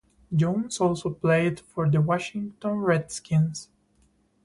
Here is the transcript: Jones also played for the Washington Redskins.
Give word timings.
Jones 0.35 0.79
also 0.81 1.11
played 1.11 1.59
for 1.59 1.87
the 1.87 2.01
Washington 2.01 2.77
Redskins. 2.79 3.69